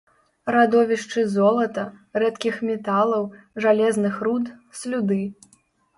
[0.53, 1.83] Радовішчы золата,
[2.23, 3.27] рэдкіх металаў,
[3.67, 4.45] жалезных руд,
[4.81, 5.25] слюды.